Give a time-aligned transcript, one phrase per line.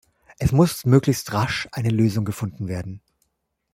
[0.39, 3.01] Es muss möglichst rasch eine Lösung gefunden werden.